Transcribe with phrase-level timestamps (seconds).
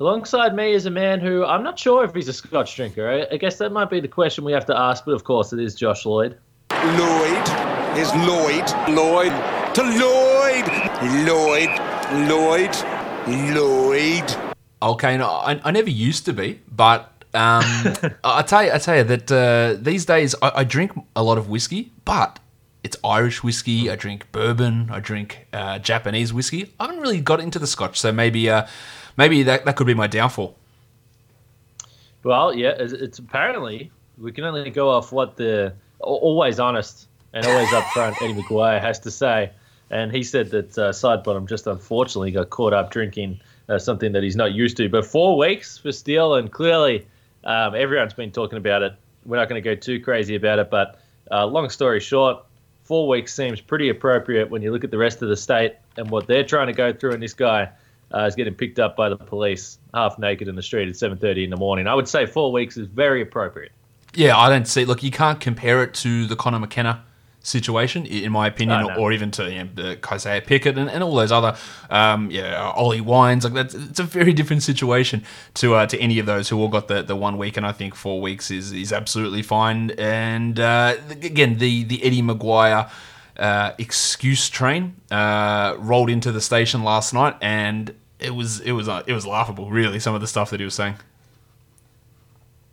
[0.00, 3.10] Alongside me is a man who I'm not sure if he's a Scotch drinker.
[3.10, 5.52] I, I guess that might be the question we have to ask, but of course
[5.52, 6.38] it is Josh Lloyd.
[6.70, 7.48] Lloyd
[7.98, 8.70] is Lloyd.
[8.94, 9.32] Lloyd
[9.74, 10.68] to Lloyd.
[11.26, 11.70] Lloyd.
[12.30, 12.76] Lloyd.
[13.56, 14.54] Lloyd.
[14.80, 17.64] Okay, no, I, I never used to be, but um,
[18.22, 21.38] I tell you, I tell you that uh, these days I, I, drink a lot
[21.38, 22.38] of whiskey, but
[22.84, 23.90] it's Irish whiskey.
[23.90, 24.90] I drink bourbon.
[24.92, 26.72] I drink uh, Japanese whiskey.
[26.78, 28.68] I haven't really got into the Scotch, so maybe uh,
[29.18, 30.56] maybe that that could be my downfall.
[32.22, 37.44] Well, yeah, it's, it's apparently we can only go off what the always honest and
[37.44, 39.50] always upfront Eddie McGuire has to say,
[39.90, 44.22] and he said that uh, Sidebottom just unfortunately got caught up drinking uh, something that
[44.22, 44.88] he's not used to.
[44.88, 47.06] But four weeks for Steele, and clearly
[47.44, 48.94] um, everyone's been talking about it.
[49.26, 52.44] We're not going to go too crazy about it, but uh, long story short,
[52.84, 56.10] four weeks seems pretty appropriate when you look at the rest of the state and
[56.10, 57.12] what they're trying to go through.
[57.12, 57.68] And this guy
[58.14, 61.44] uh, is getting picked up by the police half naked in the street at 7:30
[61.44, 61.86] in the morning.
[61.86, 63.72] I would say four weeks is very appropriate.
[64.14, 64.84] Yeah, I don't see.
[64.84, 67.04] Look, you can't compare it to the Conor McKenna
[67.40, 68.94] situation, in my opinion, Oh, no.
[68.96, 71.56] or even to you know, Kysaiah Pickett and, and all those other,
[71.90, 73.44] um, yeah, Ollie Wines.
[73.44, 76.68] Like that's it's a very different situation to uh, to any of those who all
[76.68, 79.90] got the, the one week, and I think four weeks is is absolutely fine.
[79.98, 82.90] And uh, again, the the Eddie McGuire.
[83.38, 88.88] Uh, excuse train uh, rolled into the station last night, and it was it was
[88.88, 89.70] uh, it was laughable.
[89.70, 90.96] Really, some of the stuff that he was saying.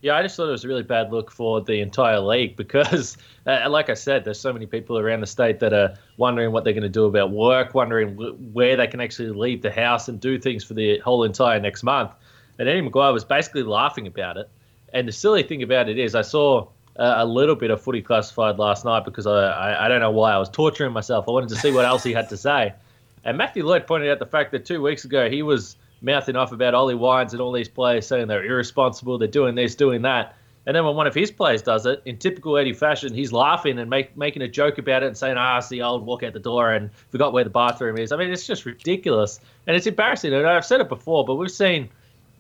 [0.05, 3.17] Yeah, I just thought it was a really bad look for the entire league because,
[3.47, 6.63] uh, like I said, there's so many people around the state that are wondering what
[6.63, 8.16] they're going to do about work, wondering
[8.53, 11.81] where they can actually leave the house and do things for the whole entire next
[11.81, 12.11] month.
[12.59, 14.47] And Eddie McGuire was basically laughing about it.
[14.94, 16.66] And the silly thing about it is, I saw uh,
[16.97, 20.33] a little bit of footy classified last night because I, I, I don't know why
[20.33, 21.25] I was torturing myself.
[21.28, 22.73] I wanted to see what else he had to say.
[23.23, 26.51] And Matthew Lloyd pointed out the fact that two weeks ago he was mouthing off
[26.51, 30.35] about Ollie Wines and all these players saying they're irresponsible, they're doing this, doing that.
[30.67, 33.78] And then when one of his players does it, in typical Eddie fashion, he's laughing
[33.78, 36.34] and make, making a joke about it and saying, ah, it's the old walk out
[36.34, 38.11] the door and forgot where the bathroom is.
[38.11, 39.39] I mean, it's just ridiculous.
[39.67, 40.34] And it's embarrassing.
[40.34, 41.89] And I've said it before, but we've seen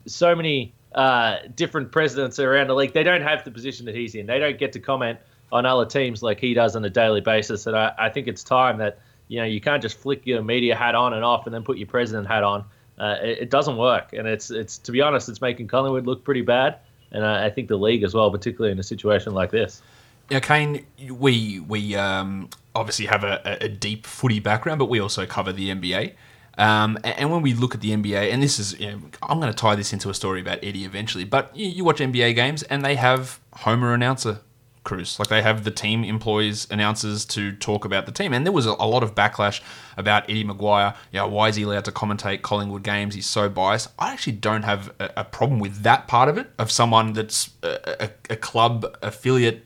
[0.07, 2.93] so many uh, different presidents around the league.
[2.93, 4.25] They don't have the position that he's in.
[4.25, 5.19] They don't get to comment
[5.51, 7.67] on other teams like he does on a daily basis.
[7.67, 10.75] And I, I think it's time that, you know, you can't just flick your media
[10.75, 12.65] hat on and off and then put your president hat on.
[12.97, 16.23] Uh, it, it, doesn't work, and it's it's to be honest, it's making Collingwood look
[16.23, 16.79] pretty bad,
[17.11, 19.81] and I, I think the league as well, particularly in a situation like this.
[20.29, 25.25] Yeah, Kane, we we um, obviously have a, a, deep footy background, but we also
[25.25, 26.13] cover the NBA.
[26.57, 29.51] Um, and, when we look at the NBA, and this is, you know, I'm going
[29.51, 32.63] to tie this into a story about Eddie eventually, but you, you watch NBA games
[32.63, 34.39] and they have Homer announcer
[34.85, 35.19] crews.
[35.19, 38.31] Like they have the team employees announcers to talk about the team.
[38.31, 39.59] And there was a, a lot of backlash
[39.97, 40.95] about Eddie McGuire.
[41.11, 43.15] You know, why is he allowed to commentate Collingwood games?
[43.15, 43.89] He's so biased.
[43.99, 47.49] I actually don't have a, a problem with that part of it, of someone that's
[47.63, 49.65] a, a, club affiliate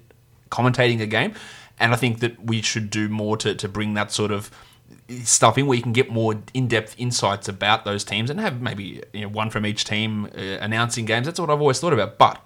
[0.49, 1.33] commentating a game.
[1.79, 4.49] And I think that we should do more to, to bring that sort of
[5.23, 9.01] stuff in where you can get more in-depth insights about those teams and have maybe
[9.13, 11.25] you know, one from each team uh, announcing games.
[11.25, 12.17] That's what I've always thought about.
[12.17, 12.43] But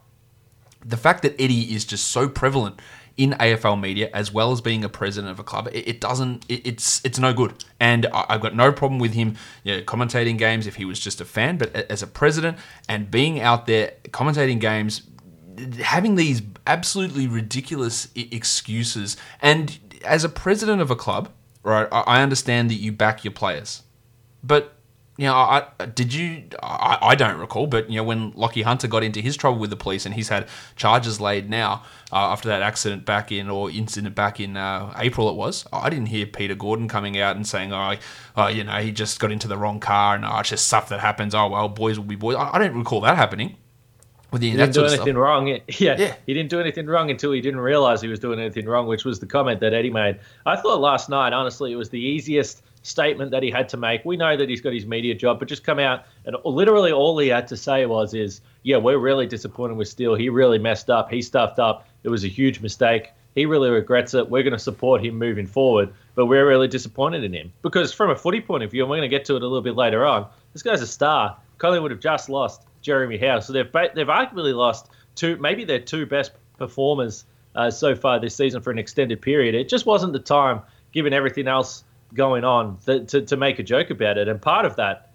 [0.85, 2.81] the fact that Eddie is just so prevalent
[3.16, 6.46] in AFL media as well as being a president of a club, it, it doesn't,
[6.50, 7.63] it, it's it's no good.
[7.79, 11.00] And I, have got no problem with him you know, commentating games if he was
[11.00, 12.57] just a fan, but as a president
[12.90, 15.03] and being out there commentating games,
[15.81, 21.30] having these absolutely ridiculous excuses, and as a president of a club,
[21.72, 23.84] right, I understand that you back your players,
[24.44, 24.74] but
[25.18, 26.45] you know, I, did you?
[26.63, 29.69] I, I, don't recall, but you know, when Lachie Hunter got into his trouble with
[29.69, 33.69] the police and he's had charges laid now uh, after that accident back in or
[33.69, 35.68] incident back in uh, April, it was.
[35.71, 37.95] I didn't hear Peter Gordon coming out and saying, "Oh,
[38.36, 40.89] uh, you know, he just got into the wrong car and oh, it's just stuff
[40.89, 41.36] that happens.
[41.36, 43.57] Oh well, boys will be boys." I, I don't recall that happening.
[44.41, 45.47] He didn't do anything wrong.
[45.80, 48.65] Yeah, yeah, he didn't do anything wrong until he didn't realize he was doing anything
[48.65, 50.19] wrong, which was the comment that Eddie made.
[50.45, 54.03] I thought last night, honestly, it was the easiest statement that he had to make.
[54.06, 57.18] We know that he's got his media job, but just come out and literally all
[57.18, 60.15] he had to say was, "Is yeah, we're really disappointed with Steele.
[60.15, 61.09] He really messed up.
[61.12, 61.88] He stuffed up.
[62.03, 63.12] It was a huge mistake.
[63.35, 64.30] He really regrets it.
[64.30, 68.12] We're going to support him moving forward, but we're really disappointed in him because from
[68.12, 69.75] a footy point of view, and we're going to get to it a little bit
[69.75, 70.27] later on.
[70.53, 71.38] This guy's a star.
[71.57, 76.06] Collingwood have just lost Jeremy Howe, so they've they've arguably lost two, maybe their two
[76.06, 77.25] best performers
[77.56, 79.56] uh, so far this season for an extended period.
[79.56, 81.83] It just wasn't the time, given everything else
[82.13, 84.27] going on, that, to, to make a joke about it.
[84.27, 85.12] And part of that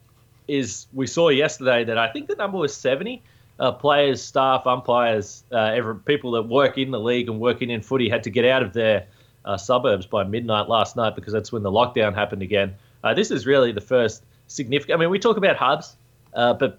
[0.48, 3.22] is we saw yesterday that I think the number was 70
[3.60, 7.82] uh, players, staff, umpires, uh, every, people that work in the league and working in
[7.82, 9.06] footy had to get out of their
[9.44, 12.74] uh, suburbs by midnight last night because that's when the lockdown happened again.
[13.02, 14.98] Uh, this is really the first significant.
[14.98, 15.96] I mean, we talk about hubs,
[16.34, 16.78] uh, but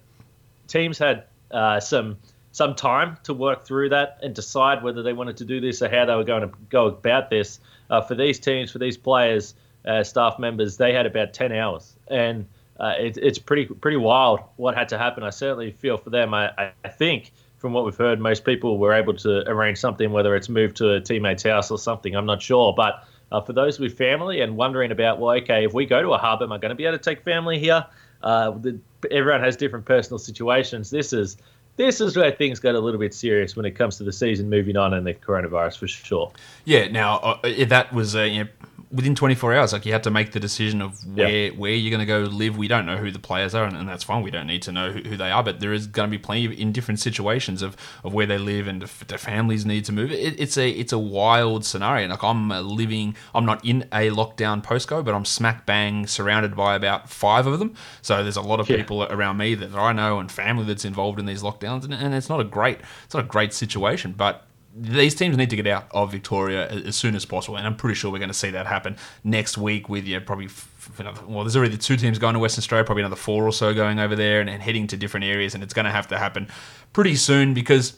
[0.69, 2.18] teams had uh, some
[2.51, 5.89] some time to work through that and decide whether they wanted to do this or
[5.89, 7.60] how they were going to go about this.
[8.07, 9.54] for these teams, for these players,
[10.01, 11.95] staff members, they had about 10 hours.
[12.07, 12.48] And
[12.80, 15.24] uh, it, it's pretty pretty wild what had to happen.
[15.24, 16.33] I certainly feel for them.
[16.33, 20.36] I, I think from what we've heard, most people were able to arrange something, whether
[20.36, 22.15] it's moved to a teammate's house or something.
[22.15, 25.74] I'm not sure, but uh, for those with family and wondering about, well, okay, if
[25.74, 27.86] we go to a hub, am I going to be able to take family here?
[28.24, 28.80] Uh, the,
[29.12, 30.90] everyone has different personal situations.
[30.90, 31.38] This is
[31.78, 34.50] this is where things get a little bit serious when it comes to the season
[34.50, 36.31] moving on and the coronavirus for sure.
[36.66, 36.90] Yeah.
[36.90, 38.50] Now uh, that was uh, you know,
[38.91, 41.56] within 24 hours, like you have to make the decision of where yep.
[41.56, 42.57] where you're going to go live.
[42.57, 44.24] We don't know who the players are, and, and that's fine.
[44.24, 46.18] We don't need to know who, who, they are, but there is going to be
[46.18, 49.86] plenty of, in different situations of, of where they live and if their families need
[49.86, 50.12] to move.
[50.12, 52.07] It, it's a it's a wild scenario.
[52.07, 56.75] Like I'm living, I'm not in a lockdown postcode, but I'm smack bang surrounded by
[56.75, 57.75] about five of them.
[58.01, 58.77] So there's a lot of yeah.
[58.77, 62.15] people around me that I know and family that's involved in these lockdowns, and, and
[62.15, 65.68] it's not a great it's not a great situation, but these teams need to get
[65.68, 68.51] out of Victoria as soon as possible, and I'm pretty sure we're going to see
[68.51, 69.89] that happen next week.
[69.89, 70.50] With yeah, probably
[70.98, 73.74] another, well, there's already two teams going to Western Australia, probably another four or so
[73.74, 76.18] going over there and, and heading to different areas, and it's going to have to
[76.18, 76.48] happen
[76.94, 77.98] pretty soon because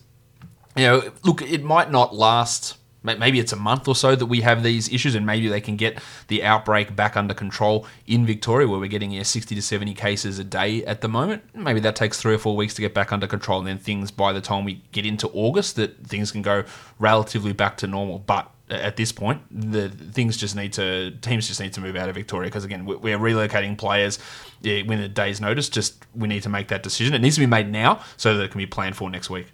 [0.75, 4.41] you know, look, it might not last Maybe it's a month or so that we
[4.41, 8.67] have these issues, and maybe they can get the outbreak back under control in Victoria,
[8.67, 11.43] where we're getting know, 60 to 70 cases a day at the moment.
[11.55, 14.11] Maybe that takes three or four weeks to get back under control, and then things
[14.11, 16.63] by the time we get into August, that things can go
[16.99, 18.19] relatively back to normal.
[18.19, 22.07] But at this point, the things just need to teams just need to move out
[22.07, 24.19] of Victoria because again, we're relocating players
[24.61, 25.69] yeah, when a day's notice.
[25.69, 27.15] Just we need to make that decision.
[27.15, 29.47] It needs to be made now so that it can be planned for next week.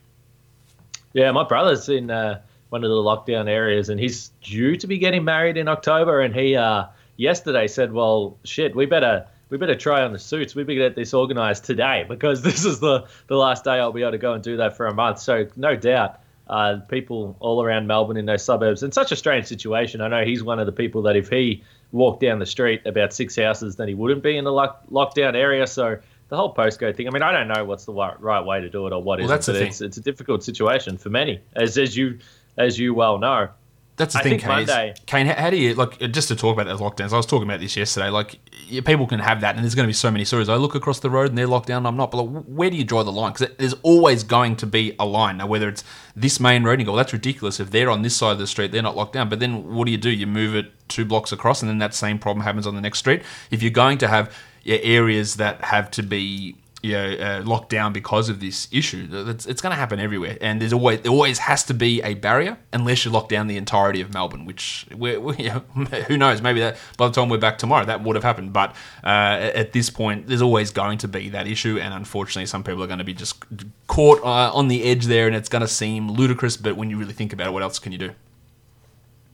[1.14, 2.12] Yeah, my brother's in.
[2.12, 6.22] Uh one of the lockdown areas, and he's due to be getting married in October.
[6.22, 6.86] And he uh,
[7.16, 10.56] yesterday said, "Well, shit, we better." We better try on the suits.
[10.56, 14.02] We better get this organised today because this is the, the last day I'll be
[14.02, 15.20] able to go and do that for a month.
[15.20, 16.20] So no doubt,
[16.50, 18.84] uh, people all around Melbourne in those suburbs.
[18.84, 20.02] And such a strange situation.
[20.02, 21.64] I know he's one of the people that if he
[21.94, 25.36] walked down the street about six houses, then he wouldn't be in the lock, lockdown
[25.36, 25.68] area.
[25.68, 25.98] So
[26.30, 27.08] the whole postcode thing.
[27.08, 29.32] I mean, I don't know what's the right way to do it or what well,
[29.32, 29.48] is.
[29.48, 32.20] It, but it's, it's a difficult situation for many, as as you
[32.58, 33.50] as you well know.
[33.98, 34.48] That's the I thing, Kane.
[34.50, 37.14] Monday, Kane, how do you like just to talk about those lockdowns?
[37.14, 38.10] I was talking about this yesterday.
[38.10, 38.38] Like,
[38.86, 40.50] people can have that, and there's going to be so many stories.
[40.50, 41.78] I look across the road and they're locked down.
[41.78, 43.34] And I'm not, but like, where do you draw the line?
[43.34, 45.38] Because there's always going to be a line.
[45.38, 45.84] Now, whether it's
[46.16, 47.60] this main road, and you go, well, that's ridiculous.
[47.60, 49.30] If they're on this side of the street, they're not locked down.
[49.30, 50.12] But then what do you do?
[50.12, 53.00] You move it two blocks across, and then that same problem happens on the next
[53.00, 53.24] street.
[53.50, 54.32] If you're going to have
[54.64, 59.08] areas that have to be you know, uh, locked down because of this issue.
[59.12, 62.14] It's, it's going to happen everywhere, and there's always there always has to be a
[62.14, 64.46] barrier unless you lock down the entirety of Melbourne.
[64.46, 65.60] Which we're, we, you know,
[66.08, 66.42] who knows?
[66.42, 68.54] Maybe that by the time we're back tomorrow, that would have happened.
[68.54, 72.64] But uh, at this point, there's always going to be that issue, and unfortunately, some
[72.64, 73.44] people are going to be just
[73.88, 76.58] caught uh, on the edge there, and it's going to seem ludicrous.
[76.58, 78.12] But when you really think about it, what else can you do?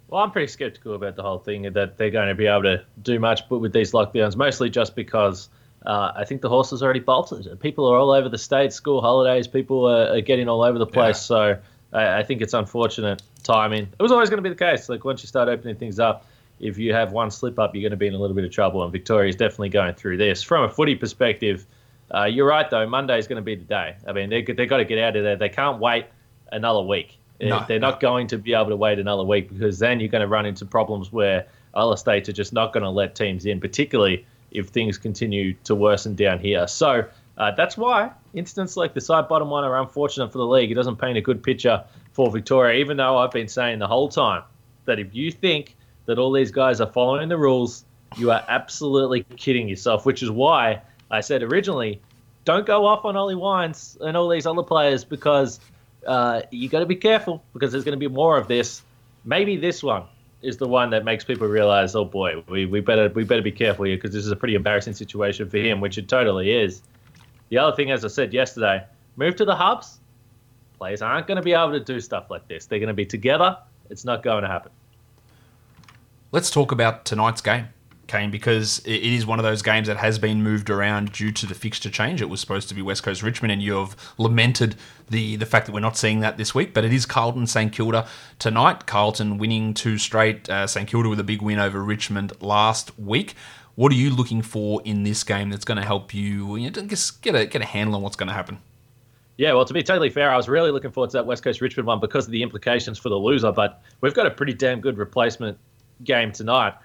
[0.08, 2.86] Well, I'm pretty skeptical about the whole thing that they're going to be able to
[3.02, 5.50] do much, but with these lockdowns, mostly just because
[5.86, 7.60] uh, I think the horse has already bolted.
[7.60, 10.88] People are all over the state, school holidays, people are, are getting all over the
[10.88, 11.18] place.
[11.18, 11.36] Yeah.
[11.36, 11.58] So
[11.92, 13.84] I, I, think it's unfortunate timing.
[13.84, 14.88] It was always going to be the case.
[14.88, 16.26] Like once you start opening things up,
[16.60, 18.52] if you have one slip up, you're going to be in a little bit of
[18.52, 18.84] trouble.
[18.84, 20.42] And Victoria is definitely going through this.
[20.42, 21.66] From a footy perspective,
[22.14, 22.88] uh, you're right though.
[22.88, 23.96] Monday is going to be the day.
[24.08, 25.36] I mean, they they got to get out of there.
[25.36, 26.06] They can't wait
[26.52, 27.18] another week.
[27.42, 30.22] No, They're not going to be able to wait another week because then you're going
[30.22, 33.60] to run into problems where other states are just not going to let teams in,
[33.60, 36.68] particularly if things continue to worsen down here.
[36.68, 37.06] So
[37.38, 40.72] uh, that's why incidents like the Sidebottom one are unfortunate for the league.
[40.72, 41.84] It doesn't paint a good picture
[42.14, 44.44] for Victoria, even though I've been saying the whole time
[44.86, 47.86] that if you think that all these guys are following the rules,
[48.18, 52.02] you are absolutely kidding yourself, which is why I said originally,
[52.46, 55.60] don't go off on Ollie Wines and all these other players because
[56.06, 58.84] uh, you got to be careful because there's going to be more of this.
[59.26, 60.04] Maybe this one
[60.44, 63.52] is the one that makes people realize, oh boy, we, we better we better be
[63.52, 66.84] careful here because this is a pretty embarrassing situation for him, which it totally is.
[67.50, 68.84] The other thing, as I said yesterday,
[69.16, 70.00] move to the hubs.
[70.78, 72.66] Players aren't going to be able to do stuff like this.
[72.66, 73.58] They're going to be together.
[73.90, 74.72] It's not going to happen.
[76.32, 77.70] Let's talk about tonight's game.
[78.14, 81.48] Kane, because it is one of those games that has been moved around due to
[81.48, 82.22] the fixture change.
[82.22, 84.76] It was supposed to be West Coast Richmond, and you have lamented
[85.10, 86.74] the the fact that we're not seeing that this week.
[86.74, 88.86] But it is Carlton St Kilda tonight.
[88.86, 90.48] Carlton winning two straight.
[90.48, 93.34] Uh, St Kilda with a big win over Richmond last week.
[93.76, 96.82] What are you looking for in this game that's going to help you, you know,
[97.22, 98.60] get a get a handle on what's going to happen?
[99.38, 101.60] Yeah, well, to be totally fair, I was really looking forward to that West Coast
[101.60, 103.52] Richmond one because of the implications for the loser.
[103.52, 105.58] But we've got a pretty damn good replacement
[106.04, 106.76] game tonight.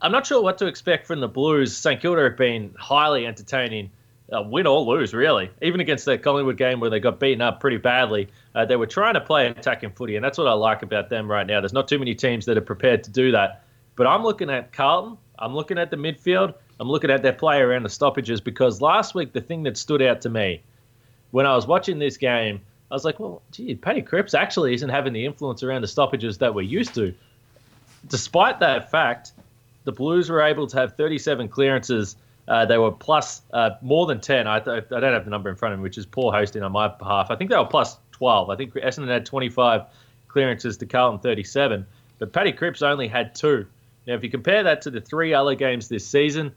[0.00, 1.76] I'm not sure what to expect from the Blues.
[1.76, 3.90] St Kilda have been highly entertaining,
[4.32, 5.50] uh, win or lose, really.
[5.60, 8.86] Even against that Collingwood game where they got beaten up pretty badly, uh, they were
[8.86, 11.60] trying to play attacking footy, and that's what I like about them right now.
[11.60, 13.64] There's not too many teams that are prepared to do that.
[13.96, 15.18] But I'm looking at Carlton.
[15.40, 16.54] I'm looking at the midfield.
[16.78, 20.00] I'm looking at their play around the stoppages because last week the thing that stood
[20.00, 20.62] out to me
[21.30, 24.88] when I was watching this game, I was like, well, gee, Paddy Cripps actually isn't
[24.88, 27.14] having the influence around the stoppages that we're used to.
[28.06, 29.32] Despite that fact,
[29.88, 32.16] the Blues were able to have 37 clearances.
[32.46, 34.46] Uh, they were plus uh, more than 10.
[34.46, 36.62] I, th- I don't have the number in front of me, which is poor hosting
[36.62, 37.28] on my behalf.
[37.30, 38.50] I think they were plus 12.
[38.50, 39.86] I think Essendon had 25
[40.28, 41.86] clearances to Carlton 37,
[42.18, 43.64] but Paddy Cripps only had two.
[44.06, 46.52] Now, if you compare that to the three other games this season,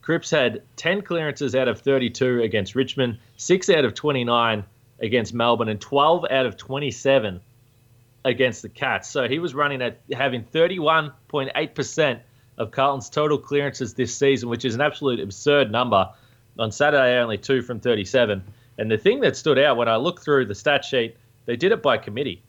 [0.00, 4.62] Cripps had 10 clearances out of 32 against Richmond, 6 out of 29
[5.00, 7.40] against Melbourne, and 12 out of 27
[8.24, 9.10] against the Cats.
[9.10, 12.20] So he was running at having 31.8%
[12.58, 16.10] of Carlton's total clearances this season, which is an absolute absurd number.
[16.58, 18.42] On Saturday, only 2 from 37.
[18.78, 21.72] And the thing that stood out when I looked through the stat sheet, they did
[21.72, 22.42] it by committee.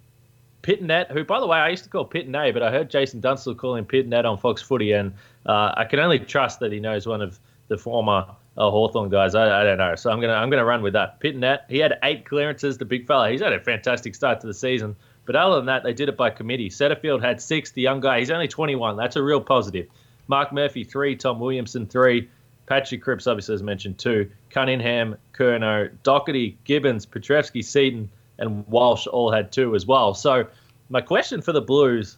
[0.61, 3.55] Pittonet, who, by the way, I used to call Pittonet, but I heard Jason Dunstall
[3.55, 5.13] call him Pittonet on Fox Footy, and
[5.45, 7.39] uh, I can only trust that he knows one of
[7.69, 8.25] the former
[8.57, 9.35] uh, Hawthorn guys.
[9.35, 11.21] I, I, don't know, so I'm gonna I'm gonna run with that.
[11.21, 12.77] Pittonet, he had eight clearances.
[12.77, 14.97] The big fella, he's had a fantastic start to the season.
[15.29, 16.71] But other than that, they did it by committee.
[16.71, 17.69] Setterfield had six.
[17.69, 18.97] The young guy, he's only 21.
[18.97, 19.85] That's a real positive.
[20.27, 21.15] Marc Murphy three.
[21.15, 22.27] Tom Williamson three.
[22.65, 24.31] Patrick Cripps, obviously, as mentioned, two.
[24.49, 28.09] Cunningham, Curnow, Doherty, Gibbons, Petrevski, Seton,
[28.39, 30.15] and Walsh all had two as well.
[30.15, 30.47] So,
[30.89, 32.17] my question for the Blues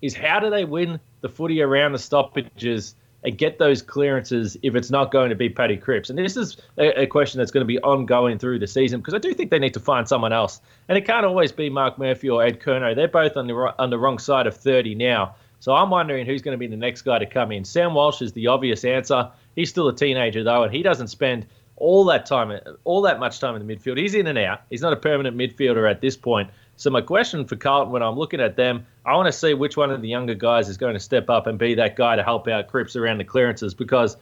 [0.00, 2.94] is how do they win the footy around the stoppages
[3.26, 6.08] and get those clearances if it's not going to be Paddy Cripps?
[6.08, 9.12] And this is a, a question that's going to be ongoing through the season because
[9.12, 10.60] I do think they need to find someone else.
[10.88, 12.94] And it can't always be Marc Murphy or Ed Curnow.
[12.94, 15.34] They're both on the, on the wrong side of 30 now.
[15.58, 17.64] So I'm wondering who's going to be the next guy to come in.
[17.64, 19.30] Sam Walsh is the obvious answer.
[19.56, 23.40] He's still a teenager though, and he doesn't spend all that time, all that much
[23.40, 23.98] time in the midfield.
[23.98, 24.62] He's in and out.
[24.70, 26.50] He's not a permanent midfielder at this point.
[26.76, 29.76] So my question for Carlton when I'm looking at them, I want to see which
[29.76, 32.24] one of the younger guys is going to step up and be that guy to
[32.24, 34.16] help out Cripps around the clearances because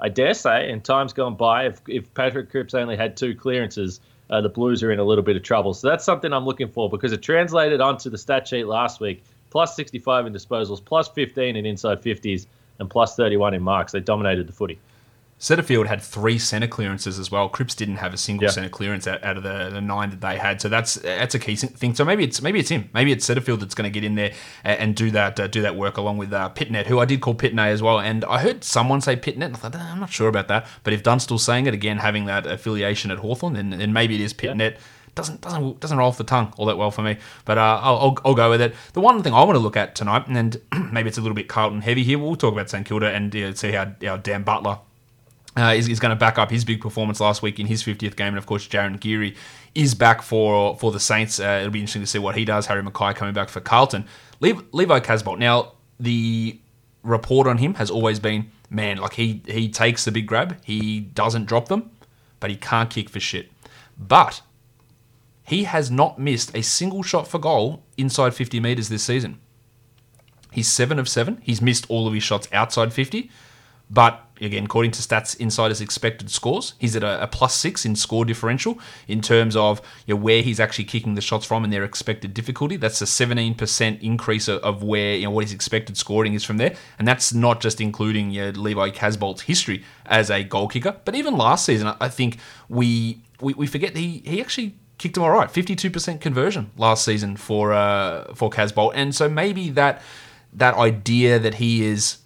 [0.00, 4.00] I dare say, in times gone by, if, if Patrick Cripps only had two clearances,
[4.30, 5.74] uh, the Blues are in a little bit of trouble.
[5.74, 9.22] So that's something I'm looking for because it translated onto the stat sheet last week.
[9.50, 12.46] Plus 65 in disposals, plus 15 in inside 50s,
[12.78, 13.92] and plus 31 in marks.
[13.92, 14.78] They dominated the footy.
[15.40, 17.48] Setterfield had three centre clearances as well.
[17.48, 18.50] Cripps didn't have a single Yeah.
[18.50, 21.38] centre clearance out, out of the, the nine that they had, so that's that's a
[21.38, 21.94] key thing.
[21.94, 22.90] So maybe it's maybe it's him.
[22.92, 24.32] Maybe it's Setterfield that's going to get in there
[24.64, 27.22] and, and do that uh, do that work along with uh, Pitnet, who I did
[27.22, 27.98] call Pitnet as well.
[28.00, 29.54] And I heard someone say Pitnet.
[29.54, 32.26] I thought, "Ah, I'm not sure about that, but if Dunstall's saying it again, having
[32.26, 34.76] that affiliation at Hawthorn, then, then maybe it is Pitnet.
[35.14, 37.16] Doesn't doesn't doesn't roll off the tongue all that well for me,
[37.46, 38.74] but uh, I'll, I'll, I'll go with it.
[38.92, 40.60] The one thing I want to look at tonight, and
[40.92, 42.18] maybe it's a little bit Carlton heavy here.
[42.18, 44.78] We'll talk about St Kilda and uh, see how, how Dan Butler
[45.60, 48.16] uh, is, is going to back up his big performance last week in his 50th
[48.16, 48.28] game.
[48.28, 49.36] And of course, Jarryn Geary
[49.74, 51.38] is back for for the Saints.
[51.38, 52.66] Uh, it'll be interesting to see what he does.
[52.66, 54.06] Harry McKay coming back for Carlton.
[54.40, 55.38] Levi, Levi Casboult.
[55.38, 56.58] Now, the
[57.02, 61.00] report on him has always been man, like he, he takes the big grab, he
[61.00, 61.90] doesn't drop them,
[62.38, 63.50] but he can't kick for shit.
[63.98, 64.40] But
[65.42, 69.40] he has not missed a single shot for goal inside 50 metres this season.
[70.52, 71.40] He's seven of seven.
[71.42, 73.30] He's missed all of his shots outside 50.
[73.88, 77.96] But again, according to Stats Insider's expected scores, he's at a, a plus six in
[77.96, 78.78] score differential
[79.08, 82.34] in terms of you know, where he's actually kicking the shots from and their expected
[82.34, 82.76] difficulty.
[82.76, 86.58] That's a 17% increase of, of where you know what his expected scoring is from
[86.58, 90.96] there, and that's not just including you know, Levi Casboult's history as a goal kicker,
[91.04, 95.22] but even last season, I- think we we, we forget he he actually kicked him
[95.22, 100.02] all right, 52% conversion last season for uh, for Casboult, and so maybe that
[100.52, 102.18] that idea that he is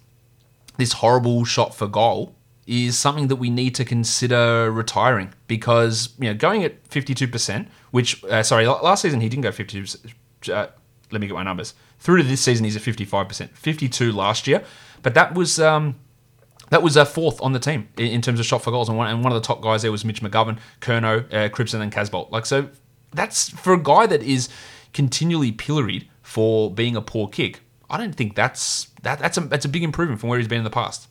[0.77, 2.35] this horrible shot for goal
[2.67, 8.23] is something that we need to consider retiring because you know going at 52% which
[8.25, 10.13] uh, sorry last season he didn't go 52%
[10.51, 10.67] uh,
[11.11, 14.63] let me get my numbers through to this season he's at 55% 52 last year
[15.03, 15.95] but that was um
[16.69, 18.97] that was uh, fourth on the team in, in terms of shot for goals, and
[18.97, 21.81] one, and one of the top guys there was Mitch McGovern, Curnow, uh, Cripps, and
[21.81, 22.31] then Casboult.
[22.31, 22.69] Like so,
[23.13, 24.49] that's for a guy that is
[24.93, 27.61] continually pilloried for being a poor kick.
[27.89, 30.59] I don't think that's that that's a that's a big improvement from where he's been
[30.59, 31.07] in the past.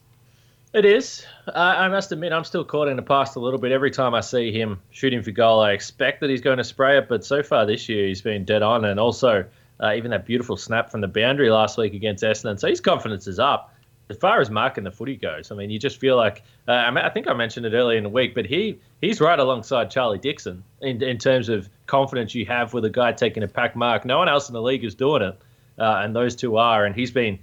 [0.75, 1.25] It is.
[1.47, 3.71] Uh, I must admit, I'm still caught in the past a little bit.
[3.71, 6.99] Every time I see him shooting for goal, I expect that he's going to spray
[6.99, 7.09] it.
[7.09, 8.85] But so far this year, he's been dead on.
[8.85, 9.45] And also,
[9.81, 12.59] uh, even that beautiful snap from the boundary last week against Essendon.
[12.59, 13.73] So his confidence is up.
[14.11, 17.09] As far as marking the footy goes, I mean, you just feel like uh, I
[17.11, 20.63] think I mentioned it earlier in the week, but he he's right alongside Charlie Dixon
[20.83, 24.05] in, in terms of confidence you have with a guy taking a pack mark.
[24.05, 25.39] No one else in the league is doing it,
[25.79, 26.85] uh, and those two are.
[26.85, 27.39] And he's been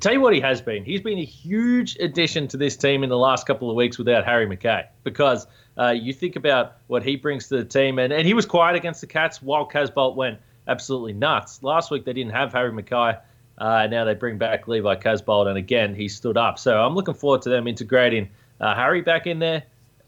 [0.00, 0.84] tell you what he has been.
[0.84, 4.24] He's been a huge addition to this team in the last couple of weeks without
[4.24, 5.46] Harry McKay because
[5.78, 8.76] uh, you think about what he brings to the team, and, and he was quiet
[8.76, 11.62] against the Cats while Casboult went absolutely nuts.
[11.62, 13.20] Last week they didn't have Harry McKay.
[13.58, 16.58] Uh, now they bring back Levi Casboult, and again he stood up.
[16.58, 18.28] So I'm looking forward to them integrating
[18.60, 19.62] uh, Harry back in there.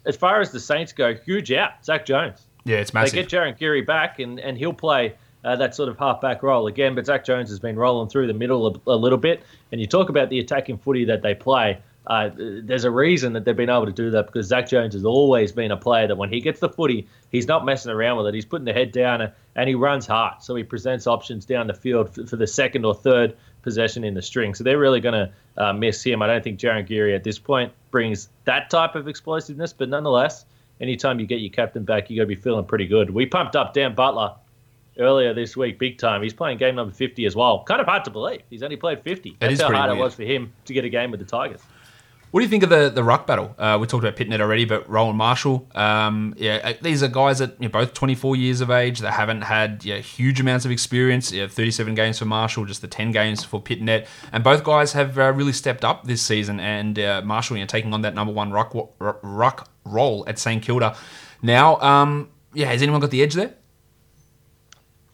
[0.05, 1.85] As far as the Saints go, huge out.
[1.85, 2.47] Zak Jones.
[2.65, 3.15] Yeah, it's massive.
[3.15, 6.66] They get Jarryn Geary back, and, and he'll play uh, that sort of halfback role
[6.66, 6.95] again.
[6.95, 9.42] But Zak Jones has been rolling through the middle a, a, little bit.
[9.73, 11.78] And you talk about the attacking footy that they play.
[12.07, 15.04] Uh, there's a reason that they've been able to do that because Zak Jones has
[15.04, 18.26] always been a player that when he gets the footy, he's not messing around with
[18.28, 18.35] it.
[18.35, 20.42] He's putting the head down and he runs hard.
[20.42, 24.23] So he presents options down the field for, the second or third possession in the
[24.23, 24.54] string.
[24.54, 26.23] So they're really going to uh, miss him.
[26.23, 30.47] I don't think Jarryn Geary at this point brings that type of explosiveness, but nonetheless,
[30.80, 33.11] anytime you get your captain back, you got to be feeling pretty good.
[33.11, 34.35] We pumped up Dan Butler
[34.99, 36.23] earlier this week, big time.
[36.23, 37.64] He's playing game number 50 as well.
[37.64, 38.43] Kind of hard to believe.
[38.50, 39.37] He's only played 50.
[39.40, 39.99] That's how hard weird.
[39.99, 41.61] it was for him to get a game with the Tigers.
[42.31, 43.55] What do you think of the the ruck battle?
[43.59, 45.67] Uh, we talked about Pittonet already, but Rowan Marshall.
[45.75, 48.99] Um, yeah, uh, these are guys that you know, both 24 years of age.
[48.99, 51.33] They haven't had yeah, huge amounts of experience.
[51.33, 55.19] Yeah, 37 games for Marshall, just the 10 games for Pittonet, and both guys have
[55.19, 56.61] uh, really stepped up this season.
[56.61, 60.62] And uh, Marshall, you know, taking on that number one ruck ruck role at St
[60.62, 60.95] Kilda.
[61.40, 63.55] Now, um, yeah, has anyone got the edge there?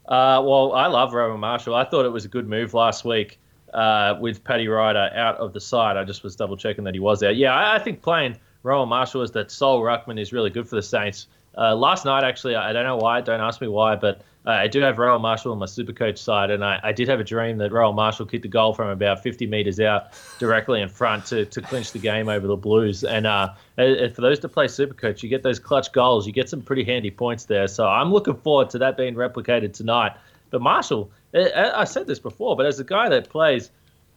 [0.07, 1.75] Uh, well, I love Rowan Marshall.
[1.75, 3.39] I thought it was a good move last week
[3.73, 5.97] uh, with Paddy Ryder out of the side.
[5.97, 7.35] I just was double checking that he was out.
[7.35, 10.75] Yeah, I, I think playing Rowan Marshall as that sole ruckman is really good for
[10.75, 11.27] the Saints.
[11.57, 13.21] Uh, last night, actually, I don't know why.
[13.21, 16.19] Don't ask me why, but uh, I do have Rowan Marshall on my super coach
[16.19, 18.89] side, and I, I did have a dream that Rowan Marshall kicked a goal from
[18.89, 23.03] about 50 metres out directly in front to, to clinch the game over the Blues.
[23.03, 26.27] And uh, for those to play super coach, you get those clutch goals.
[26.27, 27.67] You get some pretty handy points there.
[27.67, 30.13] So I'm looking forward to that being replicated tonight.
[30.51, 33.71] But Marshall, I said this before, but as a guy that plays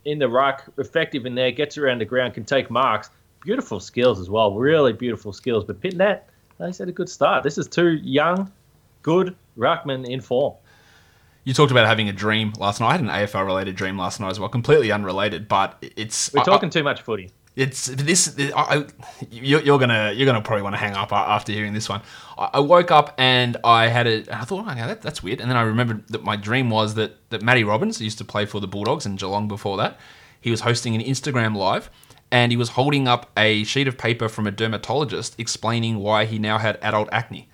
[0.05, 3.11] in the ruck, effective in there, gets around the ground, can take marks,
[3.41, 4.55] beautiful skills as well.
[4.55, 5.65] Really beautiful skills.
[5.65, 6.21] But Pittonet,
[6.59, 7.45] they had a good start.
[7.45, 8.53] This is two young,
[9.03, 10.55] good ruckmen in form.
[11.45, 12.89] You talked about having a dream last night.
[12.89, 16.33] I had an AFL related dream last night as well, completely unrelated, but it's.
[16.33, 17.31] We're talking I, too much footy.
[17.57, 18.37] It's this.
[18.55, 18.85] I,
[19.31, 22.03] you're, you're, gonna you're gonna probably want to hang up after hearing this one.
[22.37, 24.25] I, woke up and I had a.
[24.31, 25.41] I thought, oh, that, that's weird.
[25.41, 28.45] And then I remembered that my dream was that that Matty Robbins used to play
[28.45, 29.99] for the Bulldogs in Geelong before that.
[30.41, 31.91] He was hosting an Instagram live
[32.31, 36.39] and he was holding up a sheet of paper from a dermatologist explaining why he
[36.39, 37.49] now had adult acne.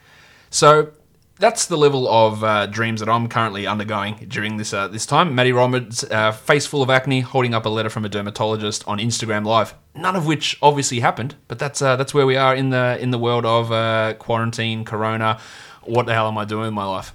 [0.50, 0.90] So
[1.38, 5.34] that's the level of uh, dreams that I'm currently undergoing during this uh, this time.
[5.34, 8.98] Matty Roberts, uh, face full of acne, holding up a letter from a dermatologist on
[8.98, 9.74] Instagram Live.
[9.96, 13.10] None of which obviously happened, but that's uh, that's where we are in the in
[13.10, 15.40] the world of uh, quarantine, Corona.
[15.82, 17.12] What the hell am I doing in my life?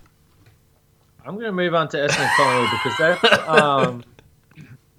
[1.25, 4.03] I'm going to move on to Essendon Collingwood because that um,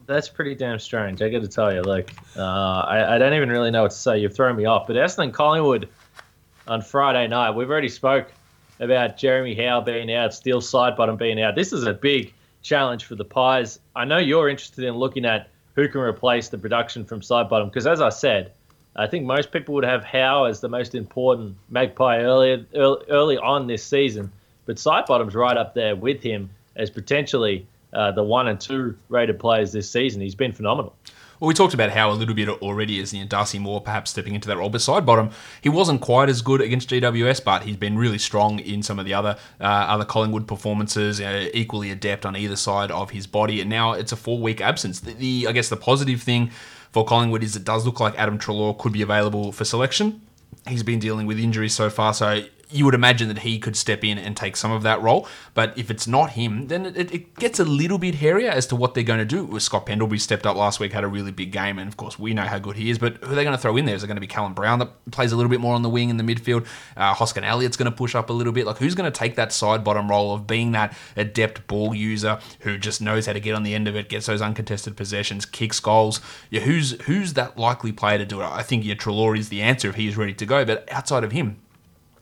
[0.06, 1.20] that's pretty damn strange.
[1.20, 3.96] I got to tell you, like uh, I, I don't even really know what to
[3.96, 4.18] say.
[4.18, 4.86] You've thrown me off.
[4.86, 5.90] But Essendon Collingwood
[6.66, 8.32] on Friday night, we've already spoke
[8.80, 11.54] about Jeremy Howe being out, Steele Sidebottom being out.
[11.54, 13.78] This is a big challenge for the Pies.
[13.94, 17.86] I know you're interested in looking at who can replace the production from Sidebottom because,
[17.86, 18.52] as I said,
[18.96, 23.66] I think most people would have Howe as the most important Magpie early, early, on
[23.66, 24.32] this season,
[24.66, 29.38] but Sidebottom's right up there with him as potentially uh, the one and two rated
[29.38, 30.20] players this season.
[30.20, 30.94] He's been phenomenal.
[31.40, 34.34] Well, we talked about how a little bit already is know, Darcy Moore perhaps stepping
[34.34, 34.68] into that role.
[34.68, 38.82] But Sidebottom, he wasn't quite as good against GWS, but he's been really strong in
[38.82, 43.26] some of the other uh, other Collingwood performances, equally adept on either side of his
[43.26, 43.62] body.
[43.62, 45.00] And now it's a four week absence.
[45.00, 46.50] The, the, I guess the positive thing
[46.92, 50.20] for Collingwood is it does look like Adam Treloar could be available for selection.
[50.68, 54.04] He's been dealing with injuries so far, so you would imagine that he could step
[54.04, 55.26] in and take some of that role.
[55.54, 58.76] But if it's not him, then it, it gets a little bit hairier as to
[58.76, 59.58] what they're going to do.
[59.60, 62.34] Scott Pendlebury stepped up last week, had a really big game, and of course we
[62.34, 62.98] know how good he is.
[62.98, 63.94] But who are they going to throw in there?
[63.94, 65.88] Is it going to be Callum Brown that plays a little bit more on the
[65.88, 66.66] wing in the midfield?
[66.96, 68.66] Uh, Hoskin Elliott's going to push up a little bit.
[68.66, 72.78] Like who's going to take that Sidebottom role of being that adept ball user who
[72.78, 75.80] just knows how to get on the end of it, gets those uncontested possessions, kicks
[75.80, 76.20] goals?
[76.50, 78.44] Yeah, who's who's that likely player to do it?
[78.44, 80.64] I think yeah, Treloar is the answer if he is ready to go.
[80.64, 81.60] But outside of him,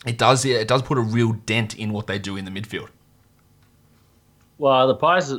[0.07, 2.89] it does it does put a real dent in what they do in the midfield.
[4.59, 5.33] Well, the Pies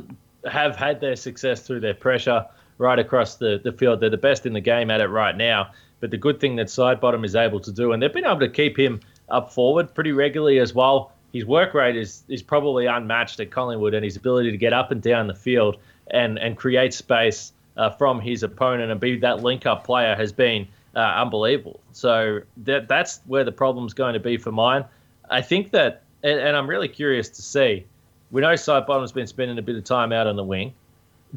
[0.50, 2.46] have had their success through their pressure
[2.78, 4.00] right across the, the field.
[4.00, 5.70] They're the best in the game at it right now.
[6.00, 8.48] But the good thing that Sidebottom is able to do, and they've been able to
[8.48, 11.12] keep him up forward pretty regularly as well.
[11.32, 14.90] His work rate is is probably unmatched at Collingwood, and his ability to get up
[14.90, 15.76] and down the field
[16.10, 20.32] and and create space uh, from his opponent and be that link up player has
[20.32, 21.80] been uh, unbelievable.
[21.92, 24.84] So that that's where the problem's going to be for mine.
[25.30, 27.86] I think that, and, and I'm really curious to see.
[28.30, 30.72] We know Sidebottom's been spending a bit of time out on the wing.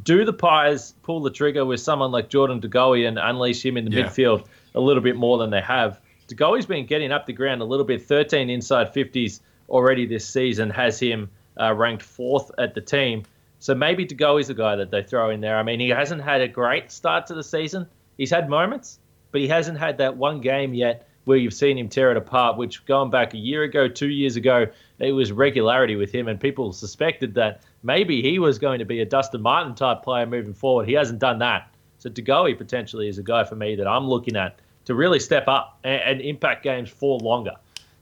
[0.03, 3.77] Do the Pies pull the trigger with someone like Jordan De Goey and unleash him
[3.77, 4.05] in the Yeah.
[4.05, 5.99] midfield a little bit more than they have?
[6.27, 8.01] De Goey's been getting up the ground a little bit.
[8.01, 9.39] 13 inside 50s
[9.69, 13.23] already this season has him uh, ranked fourth at the team.
[13.59, 15.57] So maybe De Goey's the guy that they throw in there.
[15.57, 17.87] I mean, he hasn't had a great start to the season.
[18.17, 18.99] He's had moments,
[19.33, 22.55] but he hasn't had that one game yet where you've seen him tear it apart,
[22.55, 24.67] which going back a year ago, two years ago,
[24.99, 29.01] it was regularity with him, and people suspected that maybe he was going to be
[29.01, 30.87] a Dustin Martin type player moving forward.
[30.87, 31.73] He hasn't done that.
[31.97, 35.47] So DeGoey potentially is a guy for me that I'm looking at to really step
[35.47, 37.55] up and, and impact games for longer.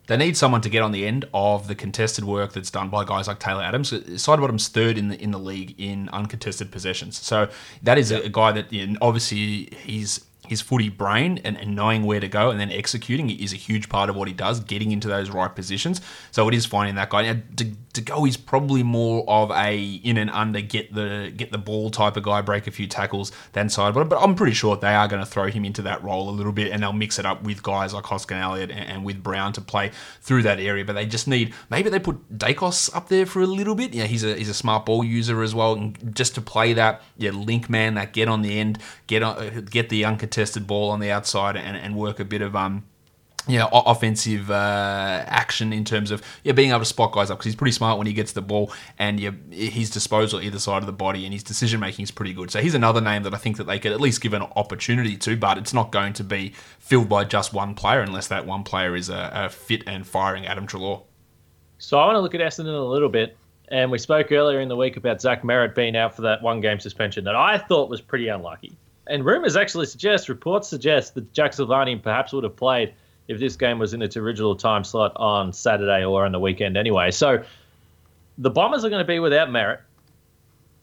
[0.08, 3.06] They need someone to get on the end of the contested work that's done by
[3.06, 3.92] guys like Taylor Adams.
[3.92, 7.48] Sidebottom's third in the in the league in uncontested possessions, so
[7.84, 11.74] that is a, a guy that you know, obviously he's his footy brain and, and
[11.74, 14.60] knowing where to go and then executing is a huge part of what he does,
[14.60, 16.02] getting into those right positions.
[16.32, 17.32] So it is finding that guy.
[17.32, 17.40] Now,
[18.00, 22.16] go, he's probably more of a in and under, get the get the ball type
[22.16, 24.08] of guy, break a few tackles than Sidebottom.
[24.08, 26.54] But I'm pretty sure they are going to throw him into that role a little
[26.54, 29.52] bit and they'll mix it up with guys like Hoskin Elliott and, and with Brown
[29.54, 30.86] to play through that area.
[30.86, 33.94] But they just need maybe they put Daicos up there for a little bit.
[33.94, 37.02] Yeah, he's a he's a smart ball user as well, and just to play that
[37.18, 41.02] yeah link man, that get on the end, get on, get the uncontested ball on
[41.02, 42.84] the outside, and, and work a bit of um
[43.48, 47.40] yeah, o- offensive uh, action in terms of yeah being able to spot guys up
[47.40, 50.78] because he's pretty smart when he gets the ball and yeah, his disposal either side
[50.78, 52.52] of the body and his decision making is pretty good.
[52.52, 55.18] So he's another name that I think that they could at least give an opportunity
[55.18, 58.64] to, but it's not going to be filled by just one player unless that one
[58.64, 61.04] player is a, a fit and firing Adam Treloar.
[61.80, 63.38] So I want to look at Essendon a little bit.
[63.70, 66.60] And we spoke earlier in the week about Zach Merrett being out for that one
[66.60, 68.78] game suspension that I thought was pretty unlucky.
[69.08, 72.94] And rumours actually suggest, reports suggest that Jack Silvagni perhaps would have played
[73.28, 76.78] if this game was in its original time slot on Saturday or on the weekend
[76.78, 77.12] anyway.
[77.12, 77.44] So
[78.38, 79.80] the Bombers are going to be without Merrett.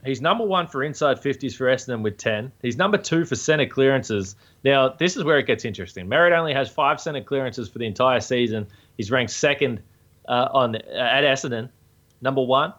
[0.04, 2.52] He's number one for inside 50s for Essendon with 10.
[2.62, 4.36] He's number two for centre clearances.
[4.64, 6.06] Now, this is where it gets interesting.
[6.06, 8.68] Merrett only has five centre clearances for the entire season.
[8.96, 9.82] He's ranked second
[10.28, 11.68] uh, on at Essendon.
[12.20, 12.72] Number one,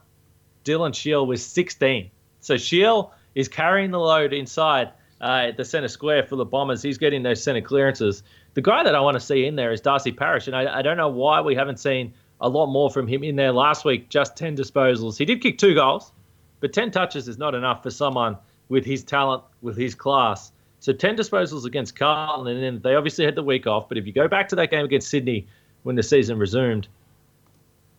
[0.63, 2.09] Dylan Shiel with 16.
[2.39, 6.81] So Shiel is carrying the load inside uh, the centre square for the Bombers.
[6.81, 8.23] He's getting those centre clearances.
[8.53, 10.81] The guy that I want to see in there is Darcy Parish, and I, I
[10.81, 14.09] don't know why we haven't seen a lot more from him in there last week.
[14.09, 15.17] Just 10 disposals.
[15.17, 16.11] He did kick two goals,
[16.59, 18.37] but 10 touches is not enough for someone
[18.69, 20.51] with his talent, with his class.
[20.79, 23.89] So 10 disposals against Carlton, and then they obviously had the week off.
[23.89, 25.47] But if you go back to that game against Sydney
[25.83, 26.87] when the season resumed,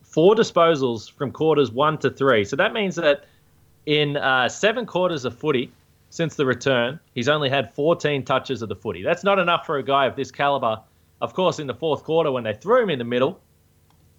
[0.03, 2.45] four disposals from quarters one to three.
[2.45, 3.27] So that means that
[3.87, 5.71] in uh, seven quarters of footy
[6.11, 9.03] since the return, he's only had 14 touches of the footy.
[9.03, 10.81] That's not enough for a guy of this caliber.
[11.21, 13.41] Of course, in the fourth quarter, when they threw him in the middle,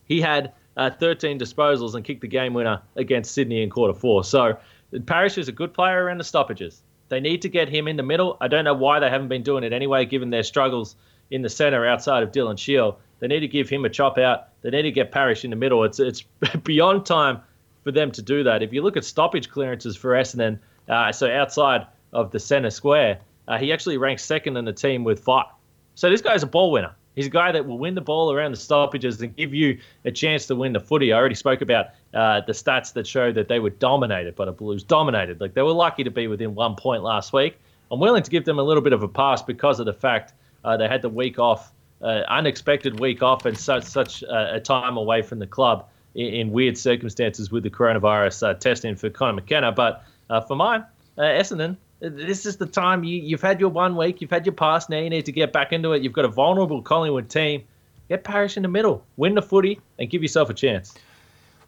[0.06, 4.24] he had uh, 13 disposals and kicked the game winner against Sydney in quarter four.
[4.24, 4.58] So
[5.06, 6.82] Parish is a good player around the stoppages.
[7.10, 8.38] They need to get him in the middle.
[8.40, 10.96] I don't know why they haven't been doing it anyway, given their struggles
[11.30, 13.00] in the centre outside of Dylan Shiel.
[13.20, 14.48] They need to give him a chop out.
[14.62, 15.84] They need to get Parish in the middle.
[15.84, 16.22] It's it's
[16.64, 17.42] beyond time
[17.84, 18.64] for them to do that.
[18.64, 20.60] If you look at stoppage clearances for Essendon,
[20.92, 25.04] uh, so outside of the centre square, uh, he actually ranks second in the team
[25.04, 25.48] with five.
[25.96, 26.94] So this guy's a ball winner.
[27.16, 30.12] He's a guy that will win the ball around the stoppages and give you a
[30.12, 31.12] chance to win the footy.
[31.12, 34.54] I already spoke about uh, the stats that show that they were dominated by the
[34.54, 34.84] Blues.
[34.84, 35.42] Dominated.
[35.42, 37.58] Like they were lucky to be within one point last week.
[37.90, 40.34] I'm willing to give them a little bit of a pass because of the fact
[40.64, 44.60] uh, they had the week off, uh, unexpected week off, and such such uh, a
[44.62, 49.10] time away from the club in, in weird circumstances with the coronavirus uh, testing for
[49.10, 49.74] Conor McKenna.
[49.74, 50.86] But uh, for mine,
[51.18, 54.54] uh, Essendon, this is the time you, you've had your one week, you've had your
[54.54, 56.02] pass, now you need to get back into it.
[56.02, 57.64] You've got a vulnerable Collingwood team.
[58.10, 60.96] Get Parish in the middle, win the footy, and give yourself a chance.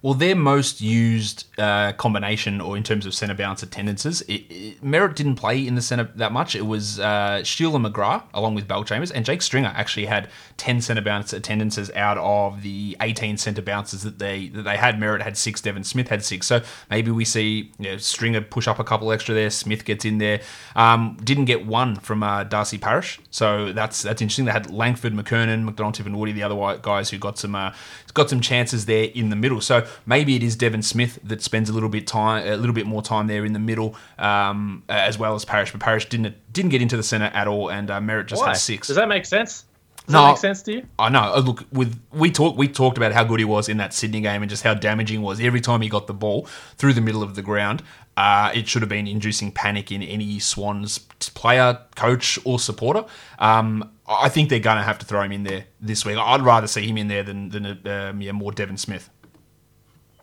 [0.04, 4.84] Well, their most used uh, combination, or in terms of centre bounce attendances, it, it,
[4.84, 6.58] Merrett didn't play in the centre that much.
[6.58, 11.02] It was uh, Sheila McGrath along with Bellchambers, and Jake Stringer actually had ten centre
[11.02, 14.96] bounce attendances out of the eighteen centre bounces that they that they had.
[14.96, 16.48] Merrett had six, Devon Smith had six.
[16.48, 19.50] So maybe we see you know, Stringer push up a couple extra there.
[19.50, 20.42] Smith gets in there.
[20.76, 24.44] Um, didn't get one from uh, Darcy Parish, so that's that's interesting.
[24.44, 27.74] They had Langford, McKernan, McDonald, Tiffin Woody, the other guys who got some uh,
[28.14, 29.62] got some chances there in the middle.
[29.62, 32.86] So maybe it is Devon Smith that spends a little bit time, a little bit
[32.86, 35.72] more time there in the middle, um, as well as Parish.
[35.72, 38.50] But Parish didn't didn't get into the centre at all, and uh, Merrett just Why?
[38.50, 38.88] had six.
[38.88, 39.66] Does that make sense?
[40.06, 40.22] Does No.
[40.24, 40.86] that make sense to you?
[41.00, 41.34] I know.
[41.36, 44.20] uh, Look, with we talked we talked about how good he was in that Sydney
[44.22, 46.46] game and just how damaging he was every time he got the ball
[46.78, 47.82] through the middle of the ground.
[48.16, 53.06] Uh, it should have been inducing panic in any Swans player, coach, or supporter.
[53.40, 56.18] Um, I think they're going to have to throw him in there this week.
[56.18, 59.10] I'd rather see him in there than than um, yeah more Devon Smith.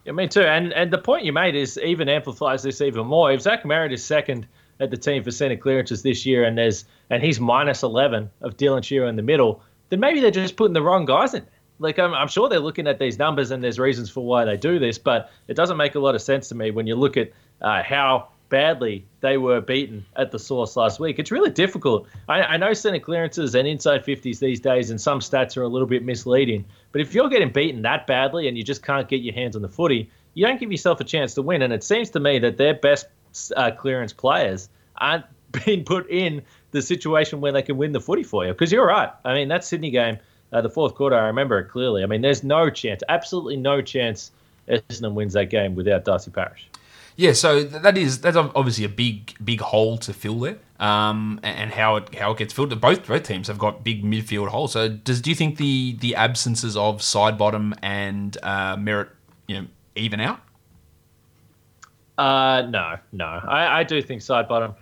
[0.05, 0.43] Yeah, me too.
[0.43, 3.31] And and the point you made is even amplifies this even more.
[3.33, 4.47] If Zach Merrett is second
[4.79, 8.57] at the team for centre clearances this year, and there's and he's minus eleven of
[8.57, 11.47] Dylan Shearer in the middle, then maybe they're just putting the wrong guys in.
[11.79, 14.57] Like I'm, I'm sure they're looking at these numbers and there's reasons for why they
[14.57, 17.17] do this, but it doesn't make a lot of sense to me when you look
[17.17, 17.33] at
[17.63, 21.19] uh, how badly they were beaten at the source last week.
[21.19, 22.07] It's really difficult.
[22.29, 25.69] I, I know centre clearances and inside 50s these days, and some stats are a
[25.69, 26.67] little bit misleading.
[26.93, 29.63] But if you're getting beaten that badly and you just can't get your hands on
[29.63, 31.63] the footy, you don't give yourself a chance to win.
[31.63, 33.07] And it seems to me that their best
[33.57, 35.25] uh, clearance players aren't
[35.65, 38.53] being put in the situation where they can win the footy for you.
[38.53, 39.11] Because you're right.
[39.25, 40.19] I mean, that Sydney game,
[40.53, 42.03] uh, the fourth quarter, I remember it clearly.
[42.03, 44.33] I mean, there's no chance, absolutely no chance
[44.69, 46.69] Essendon wins that game without Darcy Parish.
[47.21, 51.71] Yeah, so that is that's obviously a big big hole to fill there, um, and
[51.71, 52.81] how it how it gets filled.
[52.81, 54.73] Both both teams have got big midfield holes.
[54.73, 59.11] So does do you think the the absences of Sidebottom and uh, Merrett,
[59.49, 60.41] you know, even out?
[62.17, 63.27] Uh, no, no.
[63.27, 64.75] I, I do think Sidebottom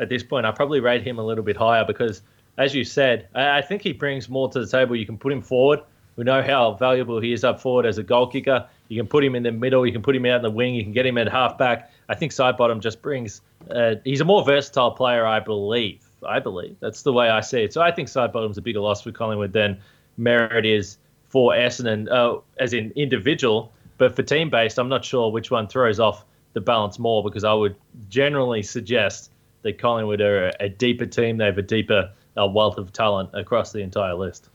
[0.00, 0.46] at this point.
[0.46, 2.22] I probably rate him a little bit higher because,
[2.58, 4.96] as you said, I, I think he brings more to the table.
[4.96, 5.78] You can put him forward.
[6.16, 8.66] We know how valuable he is up forward as a goal kicker.
[8.88, 9.84] You can put him in the middle.
[9.84, 10.74] You can put him out in the wing.
[10.74, 11.90] You can get him at halfback.
[12.08, 13.40] I think Sidebottom just brings.
[13.70, 16.04] Uh, he's a more versatile player, I believe.
[16.26, 17.72] I believe that's the way I see it.
[17.72, 19.80] So I think Sidebottom's a bigger loss for Collingwood than
[20.18, 20.98] Merrett is
[21.28, 23.72] for Essendon, uh, as in individual.
[23.98, 27.44] But for team based, I'm not sure which one throws off the balance more because
[27.44, 27.76] I would
[28.08, 29.30] generally suggest
[29.62, 31.38] that Collingwood are a, a deeper team.
[31.38, 34.48] They have a deeper uh, wealth of talent across the entire list.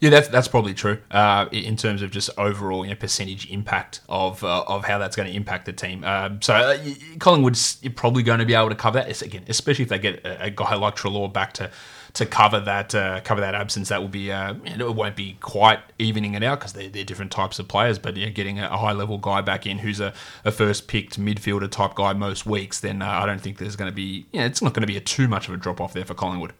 [0.00, 4.00] Yeah, that's that's probably true uh, in terms of just overall you know, percentage impact
[4.08, 6.04] of uh, of how that's going to impact the team.
[6.04, 6.78] Um, so uh,
[7.18, 10.44] Collingwood's probably going to be able to cover that again, especially if they get a,
[10.44, 11.70] a guy like Treloar back to
[12.14, 13.88] to cover that uh, cover that absence.
[13.88, 17.32] That will be uh, it won't be quite evening it out because they're, they're different
[17.32, 17.98] types of players.
[17.98, 21.18] But you know, getting a, high level guy back in who's a, a first picked
[21.18, 24.44] midfielder type guy most weeks, then uh, I don't think there's going to be yeah,
[24.44, 26.52] it's not going to be a too much of a drop off there for Collingwood.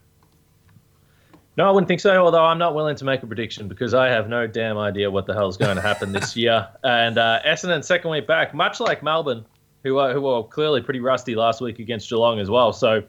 [1.59, 2.15] No, I wouldn't think so.
[2.15, 5.25] Although I'm not willing to make a prediction because I have no damn idea what
[5.25, 6.69] the hell's going to happen this year.
[6.85, 9.45] And uh, Essendon second week back, much like Melbourne,
[9.83, 12.71] who are, who were clearly pretty rusty last week against Geelong as well.
[12.71, 13.03] So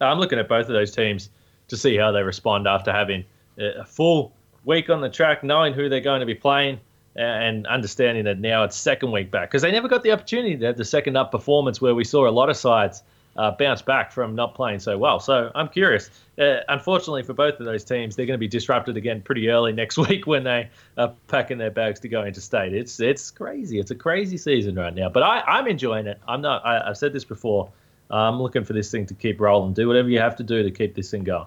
[0.00, 1.30] uh, I'm looking at both of those teams
[1.66, 3.24] to see how they respond after having
[3.58, 4.32] uh, a full
[4.64, 6.78] week on the track, knowing who they're going to be playing,
[7.16, 10.66] and understanding that now it's second week back because they never got the opportunity to
[10.66, 13.02] have the second up performance where we saw a lot of sides
[13.36, 15.20] uh, bounce back from not playing so well.
[15.20, 16.10] So I'm curious.
[16.38, 19.72] Uh, unfortunately for both of those teams, they're going to be disrupted again pretty early
[19.82, 22.74] next week when they are packing their bags to go into state.
[22.74, 23.78] It's it's crazy.
[23.78, 26.20] It's a crazy season right now, but I, I'm enjoying it.
[26.26, 26.64] I'm not.
[26.64, 27.70] I, I've said this before.
[28.10, 29.72] I'm looking for this thing to keep rolling.
[29.72, 31.46] Do whatever you have to do to keep this thing going.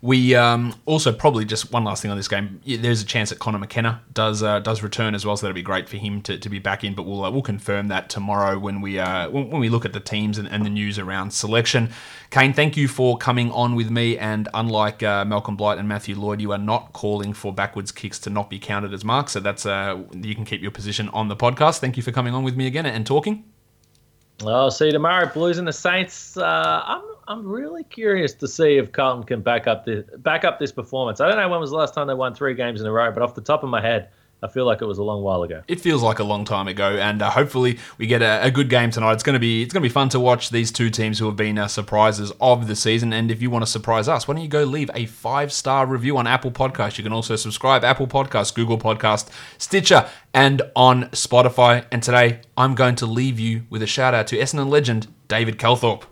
[0.00, 2.60] We um, also probably just one last thing on this game.
[2.64, 5.62] There's a chance that Conor McKenna does uh, does return as well, so that'll be
[5.62, 6.94] great for him to, to be back in.
[6.94, 9.92] But we'll uh, we'll confirm that tomorrow when we uh, when, when we look at
[9.92, 11.90] the teams and, and the news around selection.
[12.30, 14.16] Kane, thank you for coming on with me.
[14.16, 18.20] And unlike uh, Malcolm Blight and Matthew Lloyd, you are not calling for backwards kicks
[18.20, 19.32] to not be counted as marks.
[19.32, 21.80] So that's uh, you can keep your position on the podcast.
[21.80, 23.42] Thank you for coming on with me again and talking.
[24.46, 25.26] I'll see you tomorrow.
[25.26, 26.36] Blues and the Saints.
[26.36, 30.58] Uh, I'm I'm really curious to see if Carlton can back up this back up
[30.58, 31.20] this performance.
[31.20, 33.10] I don't know when was the last time they won three games in a row,
[33.10, 34.08] but off the top of my head,
[34.42, 35.62] I feel like it was a long while ago.
[35.66, 38.68] it feels like a long time ago, and uh, hopefully we get a, a good
[38.68, 39.14] game tonight.
[39.14, 41.26] It's going to be it's going to be fun to watch these two teams who
[41.26, 43.12] have been uh, surprises of the season.
[43.12, 45.86] And if you want to surprise us, why don't you go leave a five star
[45.86, 46.98] review on Apple Podcast?
[46.98, 51.84] You can also subscribe Apple Podcast, Google Podcast, Stitcher, and on Spotify.
[51.90, 55.58] And today I'm going to leave you with a shout out to Essendon legend David
[55.58, 56.04] Calthorpe.